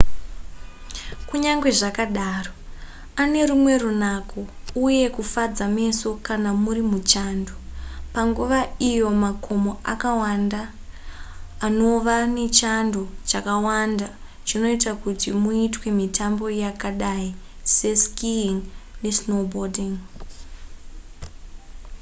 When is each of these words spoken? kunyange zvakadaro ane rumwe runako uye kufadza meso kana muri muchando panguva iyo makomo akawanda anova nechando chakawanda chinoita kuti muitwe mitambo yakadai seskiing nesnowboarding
kunyange 1.27 1.69
zvakadaro 1.79 2.51
ane 3.21 3.41
rumwe 3.49 3.73
runako 3.83 4.39
uye 4.85 5.05
kufadza 5.15 5.65
meso 5.77 6.09
kana 6.27 6.49
muri 6.63 6.81
muchando 6.91 7.53
panguva 8.13 8.59
iyo 8.89 9.07
makomo 9.23 9.71
akawanda 9.93 10.61
anova 11.65 12.15
nechando 12.35 13.01
chakawanda 13.29 14.07
chinoita 14.47 14.91
kuti 15.01 15.27
muitwe 15.41 15.87
mitambo 15.99 16.45
yakadai 16.61 17.29
seskiing 17.75 18.59
nesnowboarding 19.01 19.95